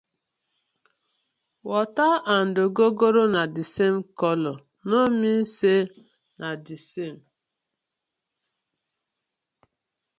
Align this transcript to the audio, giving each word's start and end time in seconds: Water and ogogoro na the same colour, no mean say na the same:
Water 1.69 2.11
and 2.35 2.55
ogogoro 2.65 3.23
na 3.33 3.41
the 3.57 3.63
same 3.75 3.99
colour, 4.21 4.57
no 4.89 4.99
mean 5.19 5.41
say 5.57 5.79
na 6.39 6.49
the 6.67 6.77
same: 6.89 7.19